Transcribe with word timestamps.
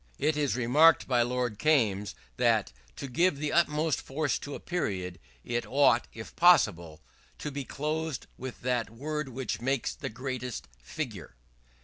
It 0.17 0.35
is 0.35 0.55
remarked 0.55 1.07
by 1.07 1.21
Lord 1.21 1.59
Kaimes, 1.59 2.15
that 2.37 2.71
"to 2.95 3.07
give 3.07 3.37
the 3.37 3.53
utmost 3.53 4.01
force 4.01 4.39
to 4.39 4.55
a 4.55 4.59
period, 4.59 5.19
it 5.43 5.63
ought, 5.67 6.07
if 6.11 6.35
possible, 6.35 7.01
to 7.37 7.51
be 7.51 7.63
closed 7.63 8.25
with 8.35 8.61
that 8.61 8.89
word 8.89 9.29
which 9.29 9.61
makes 9.61 9.93
the 9.93 10.09
greatest 10.09 10.67
figure." 10.81 11.35